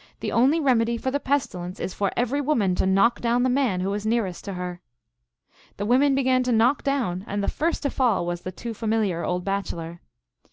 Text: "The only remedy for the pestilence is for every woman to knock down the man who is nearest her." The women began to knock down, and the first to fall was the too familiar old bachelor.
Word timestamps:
"The 0.22 0.32
only 0.32 0.58
remedy 0.58 0.96
for 0.98 1.12
the 1.12 1.20
pestilence 1.20 1.78
is 1.78 1.94
for 1.94 2.10
every 2.16 2.40
woman 2.40 2.74
to 2.74 2.84
knock 2.84 3.20
down 3.20 3.44
the 3.44 3.48
man 3.48 3.78
who 3.80 3.94
is 3.94 4.04
nearest 4.04 4.44
her." 4.46 4.80
The 5.76 5.86
women 5.86 6.16
began 6.16 6.42
to 6.42 6.52
knock 6.52 6.82
down, 6.82 7.22
and 7.28 7.44
the 7.44 7.46
first 7.46 7.84
to 7.84 7.90
fall 7.90 8.26
was 8.26 8.40
the 8.40 8.50
too 8.50 8.74
familiar 8.74 9.22
old 9.22 9.44
bachelor. 9.44 10.00